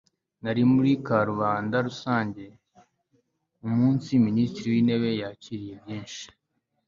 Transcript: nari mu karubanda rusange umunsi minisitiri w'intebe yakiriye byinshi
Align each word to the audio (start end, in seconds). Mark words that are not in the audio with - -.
nari 0.43 0.61
mu 0.69 0.79
karubanda 1.07 1.75
rusange 1.87 2.43
umunsi 3.67 4.09
minisitiri 4.25 4.67
w'intebe 4.73 5.09
yakiriye 5.21 5.75
byinshi 5.83 6.25